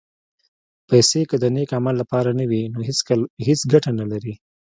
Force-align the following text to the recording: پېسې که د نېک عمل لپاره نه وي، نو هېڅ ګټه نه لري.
پېسې 0.89 1.21
که 1.29 1.35
د 1.39 1.45
نېک 1.55 1.69
عمل 1.77 1.95
لپاره 2.01 2.29
نه 2.39 2.45
وي، 2.49 2.61
نو 2.73 2.79
هېڅ 3.47 3.59
ګټه 3.71 3.91
نه 3.99 4.05
لري. 4.11 4.33